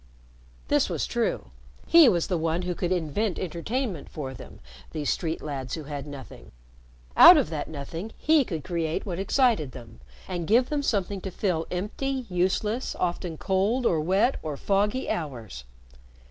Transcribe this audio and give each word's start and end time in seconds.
This 0.67 0.89
was 0.89 1.05
true. 1.05 1.51
He 1.85 2.09
was 2.09 2.25
the 2.25 2.39
one 2.39 2.63
who 2.63 2.73
could 2.73 2.91
invent 2.91 3.37
entertainment 3.37 4.09
for 4.09 4.33
them, 4.33 4.59
these 4.93 5.11
street 5.11 5.43
lads 5.43 5.75
who 5.75 5.83
had 5.83 6.07
nothing. 6.07 6.51
Out 7.15 7.37
of 7.37 7.51
that 7.51 7.67
nothing 7.69 8.11
he 8.17 8.43
could 8.43 8.63
create 8.63 9.05
what 9.05 9.19
excited 9.19 9.73
them, 9.73 9.99
and 10.27 10.47
give 10.47 10.69
them 10.69 10.81
something 10.81 11.21
to 11.21 11.29
fill 11.29 11.67
empty, 11.69 12.25
useless, 12.31 12.95
often 12.95 13.37
cold 13.37 13.85
or 13.85 13.99
wet 14.01 14.37
or 14.41 14.57
foggy, 14.57 15.07
hours. 15.07 15.65